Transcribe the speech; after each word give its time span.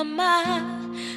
amar. 0.00 0.62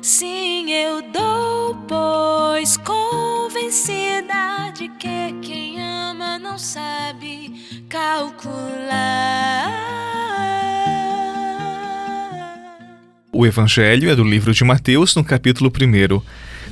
Sim, 0.00 0.72
eu 0.72 1.02
dou, 1.12 1.74
pois 1.86 2.76
convencida 2.78 4.72
de 4.74 4.88
que 4.88 5.34
quem 5.42 5.80
ama 5.82 6.38
não 6.38 6.58
sabe 6.58 7.84
calcular. 7.88 9.68
O 13.32 13.46
Evangelho 13.46 14.10
é 14.10 14.16
do 14.16 14.24
livro 14.24 14.52
de 14.52 14.64
Mateus, 14.64 15.14
no 15.14 15.22
capítulo 15.22 15.70
1. 15.70 16.22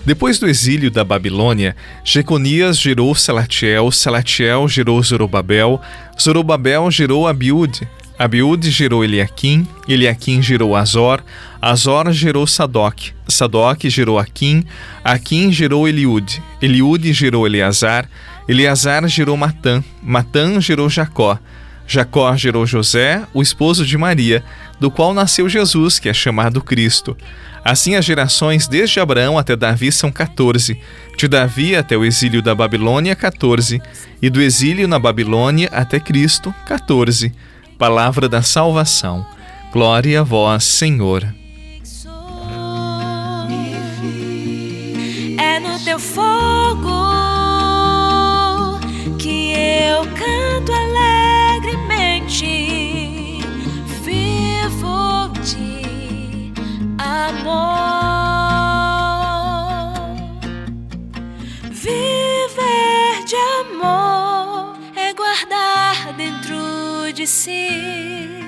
Depois 0.04 0.38
do 0.38 0.48
exílio 0.48 0.90
da 0.90 1.04
Babilônia, 1.04 1.76
Jeconias 2.02 2.78
gerou 2.78 3.14
Salatiel, 3.14 3.90
Salatiel 3.90 4.66
gerou 4.66 5.02
Zorobabel, 5.02 5.80
Zorobabel 6.18 6.90
gerou 6.90 7.28
Abiúde, 7.28 7.86
Abiúde 8.18 8.70
gerou 8.72 9.04
Eliaquim, 9.04 9.64
Eliaquim 9.88 10.42
gerou 10.42 10.74
Azor, 10.74 11.22
Azor 11.62 12.10
gerou 12.10 12.48
Sadoc, 12.48 13.12
Sadoc 13.28 13.84
gerou 13.84 14.18
Aquim, 14.18 14.64
Aquim 15.04 15.52
gerou 15.52 15.88
Eliúde, 15.88 16.42
Eliúde 16.60 17.12
gerou 17.12 17.46
Eleazar, 17.46 18.08
Eleazar 18.48 19.06
gerou 19.06 19.36
Matã, 19.36 19.84
Matã 20.02 20.60
gerou 20.60 20.90
Jacó, 20.90 21.38
Jacó 21.86 22.36
gerou 22.36 22.66
José, 22.66 23.24
o 23.32 23.40
esposo 23.40 23.86
de 23.86 23.96
Maria, 23.96 24.42
do 24.80 24.90
qual 24.90 25.14
nasceu 25.14 25.48
Jesus, 25.48 26.00
que 26.00 26.08
é 26.08 26.12
chamado 26.12 26.60
Cristo. 26.60 27.16
Assim, 27.64 27.94
as 27.94 28.04
gerações 28.04 28.66
desde 28.66 28.98
Abraão 28.98 29.38
até 29.38 29.54
Davi 29.54 29.92
são 29.92 30.10
14, 30.10 30.80
de 31.16 31.28
Davi 31.28 31.76
até 31.76 31.96
o 31.96 32.04
exílio 32.04 32.42
da 32.42 32.54
Babilônia, 32.54 33.14
14, 33.14 33.80
e 34.20 34.28
do 34.28 34.40
exílio 34.40 34.88
na 34.88 34.98
Babilônia 34.98 35.68
até 35.72 36.00
Cristo, 36.00 36.52
14. 36.66 37.32
Palavra 37.78 38.28
da 38.28 38.42
salvação. 38.42 39.24
Glória 39.72 40.20
a 40.22 40.24
vós, 40.24 40.64
Senhor. 40.64 41.22
É 45.38 45.60
no 45.60 45.78
teu 45.84 46.00
fogo 46.00 46.90
que 49.16 49.52
eu 49.52 50.00
canto 50.16 50.72
alegremente, 50.72 52.44
vivo 54.02 55.28
de 55.44 56.52
amor. 56.98 57.78
Viver 61.70 63.24
de 63.24 63.36
amor 63.60 64.76
é 64.96 65.14
guardar 65.14 66.12
dentro 66.16 66.47
de 67.18 67.26
si 67.26 68.44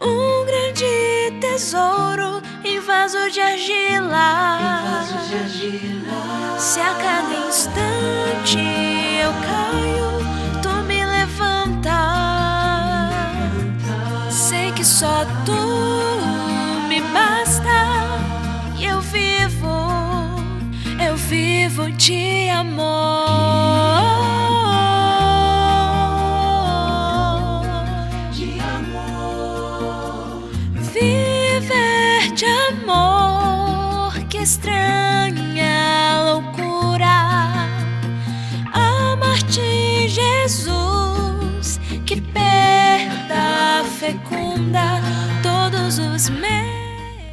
um 0.00 0.46
grande 0.46 1.38
tesouro 1.42 2.40
em 2.64 2.80
vaso 2.80 3.30
de 3.30 3.38
argila. 3.38 4.82
Se 6.58 6.80
a 6.80 6.94
cada 6.94 7.48
instante 7.48 8.58
eu 9.22 9.30
caio, 9.44 10.62
tu 10.62 10.70
me 10.86 11.04
levanta. 11.04 12.00
Sei 14.30 14.72
que 14.72 14.82
só 14.82 15.26
tu 15.44 16.88
me 16.88 17.02
basta. 17.12 17.68
E 18.78 18.86
eu 18.86 19.02
vivo, 19.02 19.90
eu 21.06 21.14
vivo 21.14 21.90
de 21.92 22.48
amor. 22.48 22.69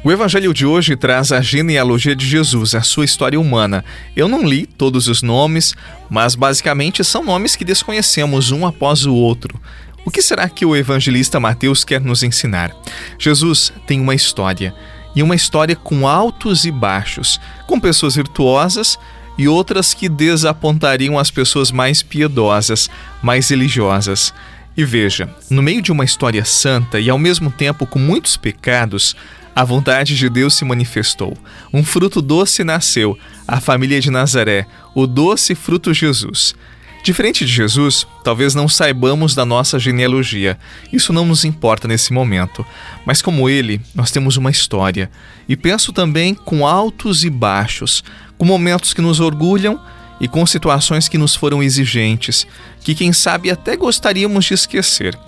O 0.08 0.10
evangelho 0.10 0.54
de 0.54 0.64
hoje 0.64 0.96
traz 0.96 1.32
a 1.32 1.42
genealogia 1.42 2.16
de 2.16 2.26
Jesus, 2.26 2.74
a 2.74 2.80
sua 2.80 3.04
história 3.04 3.38
humana. 3.38 3.84
Eu 4.16 4.26
não 4.26 4.42
li 4.42 4.64
todos 4.64 5.06
os 5.06 5.20
nomes, 5.20 5.74
mas 6.08 6.34
basicamente 6.34 7.04
são 7.04 7.22
nomes 7.22 7.54
que 7.54 7.62
desconhecemos 7.62 8.50
um 8.50 8.64
após 8.64 9.04
o 9.04 9.14
outro. 9.14 9.60
O 10.06 10.10
que 10.10 10.22
será 10.22 10.48
que 10.48 10.64
o 10.64 10.74
evangelista 10.74 11.38
Mateus 11.38 11.84
quer 11.84 12.00
nos 12.00 12.22
ensinar? 12.22 12.74
Jesus 13.18 13.70
tem 13.86 14.00
uma 14.00 14.14
história, 14.14 14.74
e 15.14 15.22
uma 15.22 15.34
história 15.34 15.76
com 15.76 16.08
altos 16.08 16.64
e 16.64 16.70
baixos, 16.70 17.38
com 17.66 17.78
pessoas 17.78 18.16
virtuosas 18.16 18.98
e 19.36 19.46
outras 19.46 19.92
que 19.92 20.08
desapontariam 20.08 21.18
as 21.18 21.30
pessoas 21.30 21.70
mais 21.70 22.02
piedosas, 22.02 22.88
mais 23.22 23.50
religiosas. 23.50 24.32
E 24.74 24.86
veja, 24.86 25.28
no 25.50 25.60
meio 25.60 25.82
de 25.82 25.92
uma 25.92 26.04
história 26.04 26.46
santa 26.46 26.98
e 26.98 27.10
ao 27.10 27.18
mesmo 27.18 27.50
tempo 27.50 27.84
com 27.84 27.98
muitos 27.98 28.38
pecados, 28.38 29.14
a 29.58 29.64
vontade 29.64 30.16
de 30.16 30.28
Deus 30.28 30.54
se 30.54 30.64
manifestou. 30.64 31.36
Um 31.74 31.82
fruto 31.82 32.22
doce 32.22 32.62
nasceu, 32.62 33.18
a 33.44 33.60
família 33.60 34.00
de 34.00 34.08
Nazaré, 34.08 34.64
o 34.94 35.04
doce 35.04 35.52
fruto 35.56 35.92
Jesus. 35.92 36.54
Diferente 37.02 37.44
de 37.44 37.52
Jesus, 37.52 38.06
talvez 38.22 38.54
não 38.54 38.68
saibamos 38.68 39.34
da 39.34 39.44
nossa 39.44 39.76
genealogia. 39.76 40.56
Isso 40.92 41.12
não 41.12 41.26
nos 41.26 41.44
importa 41.44 41.88
nesse 41.88 42.12
momento. 42.12 42.64
Mas 43.04 43.20
como 43.20 43.50
ele, 43.50 43.80
nós 43.96 44.12
temos 44.12 44.36
uma 44.36 44.52
história. 44.52 45.10
E 45.48 45.56
penso 45.56 45.92
também 45.92 46.34
com 46.34 46.64
altos 46.64 47.24
e 47.24 47.30
baixos, 47.30 48.04
com 48.38 48.44
momentos 48.44 48.94
que 48.94 49.02
nos 49.02 49.18
orgulham 49.18 49.80
e 50.20 50.28
com 50.28 50.46
situações 50.46 51.08
que 51.08 51.18
nos 51.18 51.34
foram 51.34 51.64
exigentes, 51.64 52.46
que 52.84 52.94
quem 52.94 53.12
sabe 53.12 53.50
até 53.50 53.74
gostaríamos 53.74 54.44
de 54.44 54.54
esquecer. 54.54 55.18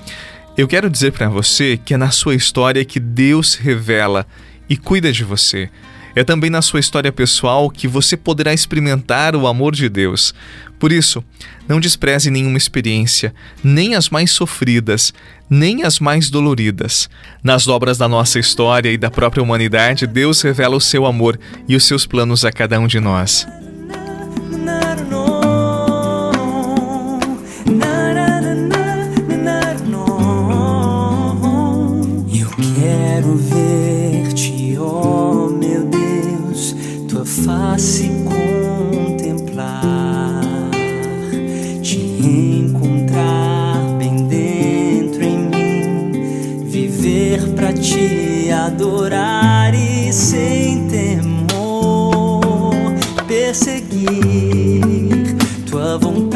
Eu 0.56 0.66
quero 0.68 0.90
dizer 0.90 1.12
para 1.12 1.28
você 1.28 1.76
que 1.76 1.94
é 1.94 1.96
na 1.96 2.10
sua 2.10 2.34
história 2.34 2.84
que 2.84 3.00
Deus 3.00 3.54
revela 3.54 4.26
e 4.68 4.76
cuida 4.76 5.12
de 5.12 5.24
você. 5.24 5.70
É 6.14 6.24
também 6.24 6.50
na 6.50 6.60
sua 6.60 6.80
história 6.80 7.12
pessoal 7.12 7.70
que 7.70 7.86
você 7.86 8.16
poderá 8.16 8.52
experimentar 8.52 9.36
o 9.36 9.46
amor 9.46 9.74
de 9.74 9.88
Deus. 9.88 10.34
Por 10.78 10.90
isso, 10.90 11.22
não 11.68 11.78
despreze 11.78 12.30
nenhuma 12.30 12.58
experiência, 12.58 13.32
nem 13.62 13.94
as 13.94 14.10
mais 14.10 14.32
sofridas, 14.32 15.14
nem 15.48 15.84
as 15.84 16.00
mais 16.00 16.28
doloridas. 16.28 17.08
Nas 17.44 17.68
obras 17.68 17.96
da 17.96 18.08
nossa 18.08 18.38
história 18.38 18.90
e 18.90 18.98
da 18.98 19.10
própria 19.10 19.42
humanidade, 19.42 20.06
Deus 20.06 20.42
revela 20.42 20.76
o 20.76 20.80
seu 20.80 21.06
amor 21.06 21.38
e 21.68 21.76
os 21.76 21.84
seus 21.84 22.06
planos 22.06 22.44
a 22.44 22.50
cada 22.50 22.80
um 22.80 22.88
de 22.88 22.98
nós. 22.98 23.46
Ver-te, 33.34 34.76
ó 34.78 35.48
meu 35.48 35.84
Deus, 35.84 36.74
tua 37.08 37.24
face 37.24 38.10
contemplar, 38.24 39.90
te 41.82 41.98
encontrar 41.98 43.76
bem 43.98 44.26
dentro 44.26 45.22
em 45.22 45.38
mim, 45.38 46.12
viver 46.64 47.48
pra 47.54 47.72
te 47.72 48.50
adorar 48.50 49.74
e 49.74 50.12
sem 50.12 50.86
temor 50.88 52.40
perseguir 53.26 54.10
tua 55.70 55.98
vontade, 55.98 56.29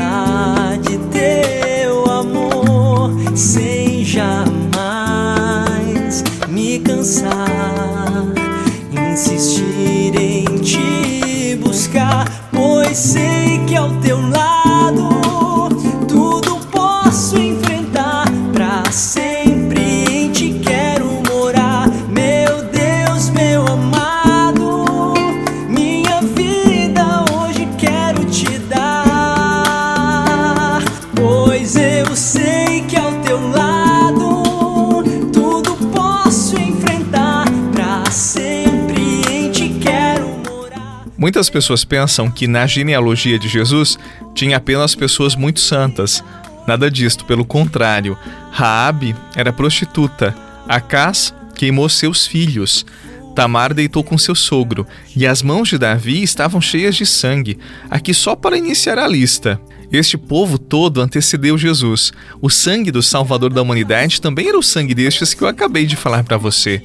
eu 31.85 32.17
sei 32.17 32.83
que 32.89 32.97
ao 32.97 33.13
teu 33.21 33.51
lado 33.51 35.03
tudo 35.33 35.77
posso 35.93 36.57
enfrentar 36.59 37.45
pra 37.73 38.11
sempre 38.11 39.21
em 39.31 39.51
ti 39.51 39.79
quero 39.81 40.27
morar. 40.47 41.07
Muitas 41.17 41.51
pessoas 41.51 41.85
pensam 41.85 42.31
que 42.31 42.47
na 42.47 42.67
genealogia 42.67 43.39
de 43.39 43.49
Jesus 43.49 43.99
tinha 44.35 44.57
apenas 44.57 44.95
pessoas 44.95 45.37
muito 45.37 45.61
santas. 45.61 46.25
Nada 46.67 46.91
disto, 46.91 47.27
pelo 47.27 47.45
contrário. 47.45 48.17
Raabe 48.51 49.15
era 49.37 49.53
prostituta. 49.53 50.35
Acás 50.67 51.35
queimou 51.55 51.89
seus 51.89 52.27
filhos. 52.27 52.87
Tamar 53.35 53.75
deitou 53.75 54.05
com 54.05 54.17
seu 54.17 54.35
sogro, 54.35 54.87
e 55.15 55.27
as 55.27 55.43
mãos 55.43 55.69
de 55.69 55.77
Davi 55.77 56.23
estavam 56.23 56.61
cheias 56.61 56.95
de 56.95 57.05
sangue. 57.05 57.59
Aqui 57.91 58.15
só 58.15 58.37
para 58.37 58.57
iniciar 58.57 58.97
a 58.97 59.09
lista. 59.09 59.61
Este 59.97 60.19
povo 60.19 60.59
todo 60.59 61.01
antecedeu 61.01 61.57
Jesus. 61.57 62.13
O 62.43 62.51
sangue 62.51 62.91
do 62.91 63.01
Salvador 63.01 63.53
da 63.53 63.63
humanidade 63.63 64.21
também 64.21 64.49
era 64.49 64.59
o 64.59 64.63
sangue 64.63 64.93
destes 64.93 65.33
que 65.33 65.43
eu 65.43 65.47
acabei 65.47 65.87
de 65.87 65.95
falar 65.95 66.25
para 66.25 66.37
você. 66.37 66.83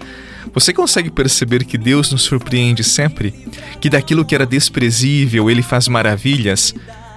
Você 0.54 0.72
consegue 0.72 1.10
perceber 1.10 1.64
que 1.64 1.76
Deus 1.76 2.12
nos 2.12 2.22
surpreende 2.22 2.84
sempre? 2.84 3.34
Que 3.82 3.90
daquilo 3.90 4.24
que 4.24 4.36
era 4.36 4.46
desprezível, 4.46 5.50
ele 5.50 5.64
faz 5.64 5.88
maravilhas? 5.88 6.72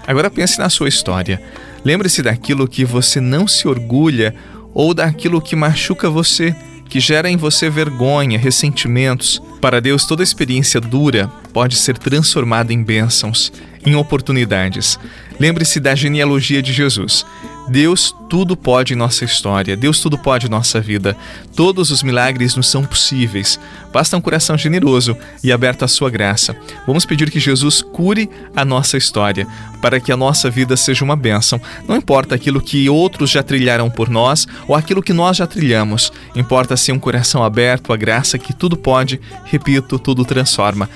Agora 0.07 0.31
pense 0.31 0.59
na 0.59 0.71
sua 0.71 0.89
história. 0.89 1.43
Lembre-se 1.85 2.23
daquilo 2.23 2.67
que 2.67 2.87
você 2.87 3.21
não 3.21 3.47
se 3.47 3.69
orgulha 3.69 4.35
ou 4.73 4.95
daquilo 4.95 5.43
que 5.43 5.55
machuca 5.55 6.09
você 6.09 6.57
que 6.89 7.01
gera 7.01 7.29
em 7.29 7.37
você 7.37 7.69
vergonha, 7.69 8.39
ressentimentos. 8.39 9.43
Para 9.61 9.81
Deus, 9.81 10.07
toda 10.07 10.23
experiência 10.23 10.81
dura 10.81 11.31
pode 11.53 11.77
ser 11.77 11.99
transformada 11.99 12.73
em 12.73 12.83
bênçãos, 12.83 13.53
em 13.85 13.95
oportunidades. 13.95 14.99
Lembre-se 15.39 15.81
da 15.81 15.95
genealogia 15.95 16.63
de 16.63 16.73
Jesus. 16.73 17.25
Deus 17.69 18.15
tudo 18.29 18.57
pode 18.57 18.93
em 18.93 18.97
nossa 18.97 19.25
história, 19.25 19.77
Deus 19.77 20.01
tudo 20.01 20.19
pode 20.19 20.47
em 20.47 20.51
nossa 20.51 20.81
vida. 20.81 21.17
Todos 21.55 21.91
os 21.91 22.03
milagres 22.03 22.57
nos 22.57 22.69
são 22.69 22.85
possíveis. 22.85 23.59
Basta 23.93 24.17
um 24.17 24.21
coração 24.21 24.57
generoso 24.57 25.17
e 25.45 25.53
aberto 25.53 25.85
à 25.85 25.89
sua 25.89 26.11
graça. 26.11 26.57
Vamos 26.87 27.05
pedir 27.05 27.31
que 27.31 27.39
Jesus 27.39 27.83
cure 27.83 28.29
a 28.57 28.65
nossa 28.65 28.97
história, 28.97 29.47
para 29.81 30.01
que 30.01 30.11
a 30.11 30.17
nossa 30.17 30.51
vida 30.51 30.77
seja 30.77 31.05
uma 31.05 31.15
bênção. 31.15 31.61
Não 31.87 31.97
importa 31.97 32.35
aquilo 32.35 32.61
que 32.61 32.89
outros 32.89 33.31
já 33.31 33.43
trilharam 33.43 33.91
por 33.91 34.09
nós 34.09 34.47
ou 34.67 34.75
aquilo 34.75 35.03
que 35.03 35.13
nós 35.13 35.37
já 35.37 35.47
trilhamos. 35.47 36.13
Importa 36.35 36.77
sim 36.77 36.93
um 36.93 36.99
coração 36.99 37.45
aberto 37.45 37.93
à 37.93 37.97
graça 37.97 38.39
que 38.39 38.53
tudo 38.53 38.77
pode, 38.77 39.21
repito, 39.45 39.99
tudo 39.99 40.25
transforma. 40.25 40.89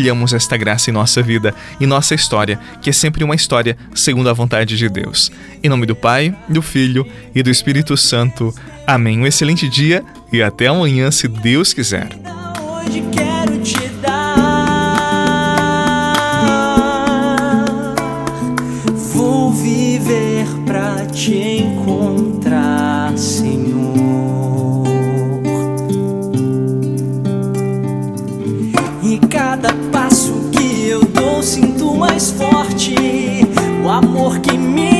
Acolhamos 0.00 0.32
esta 0.32 0.56
graça 0.56 0.88
em 0.88 0.94
nossa 0.94 1.22
vida, 1.22 1.54
em 1.78 1.84
nossa 1.84 2.14
história, 2.14 2.58
que 2.80 2.88
é 2.88 2.92
sempre 2.92 3.22
uma 3.22 3.34
história 3.34 3.76
segundo 3.94 4.30
a 4.30 4.32
vontade 4.32 4.74
de 4.74 4.88
Deus. 4.88 5.30
Em 5.62 5.68
nome 5.68 5.84
do 5.84 5.94
Pai, 5.94 6.34
do 6.48 6.62
Filho 6.62 7.06
e 7.34 7.42
do 7.42 7.50
Espírito 7.50 7.94
Santo. 7.98 8.54
Amém. 8.86 9.18
Um 9.18 9.26
excelente 9.26 9.68
dia 9.68 10.02
e 10.32 10.42
até 10.42 10.68
amanhã, 10.68 11.10
se 11.10 11.28
Deus 11.28 11.74
quiser. 11.74 12.08
E 29.10 29.18
cada 29.18 29.74
passo 29.90 30.32
que 30.52 30.86
eu 30.86 31.04
dou, 31.04 31.42
sinto 31.42 31.96
mais 31.96 32.30
forte 32.30 32.94
o 33.84 33.88
amor 33.88 34.38
que 34.38 34.56
me 34.56 34.99